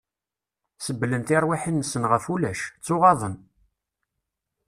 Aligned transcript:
Sebblen 0.85 1.23
tirwiḥin-nsen 1.27 2.03
ɣef 2.11 2.25
ulac... 2.33 2.59
ttuɣaḍen! 2.69 3.35